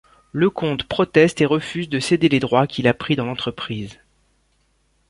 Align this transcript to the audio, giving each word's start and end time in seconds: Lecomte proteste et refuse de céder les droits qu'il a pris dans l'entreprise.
Lecomte 0.33 0.83
proteste 0.85 1.41
et 1.41 1.45
refuse 1.45 1.87
de 1.87 1.99
céder 1.99 2.27
les 2.27 2.39
droits 2.39 2.65
qu'il 2.65 2.87
a 2.87 2.93
pris 2.95 3.15
dans 3.15 3.25
l'entreprise. 3.27 3.99